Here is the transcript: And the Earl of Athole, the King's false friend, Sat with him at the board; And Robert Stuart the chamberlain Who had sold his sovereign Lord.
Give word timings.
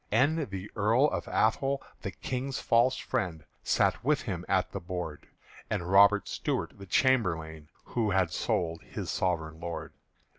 And 0.11 0.49
the 0.49 0.71
Earl 0.75 1.05
of 1.11 1.27
Athole, 1.27 1.79
the 2.01 2.09
King's 2.09 2.59
false 2.59 2.97
friend, 2.97 3.45
Sat 3.63 4.03
with 4.03 4.23
him 4.23 4.43
at 4.49 4.71
the 4.71 4.79
board; 4.79 5.27
And 5.69 5.91
Robert 5.91 6.27
Stuart 6.27 6.71
the 6.79 6.87
chamberlain 6.87 7.69
Who 7.83 8.09
had 8.09 8.31
sold 8.31 8.81
his 8.81 9.11
sovereign 9.11 9.59
Lord. 9.59 9.93